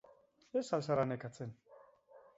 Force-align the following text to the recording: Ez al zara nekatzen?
Ez 0.61 0.63
al 0.77 0.83
zara 0.89 1.05
nekatzen? 1.11 1.55